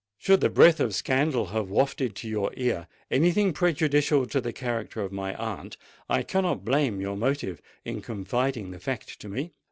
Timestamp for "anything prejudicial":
3.11-4.25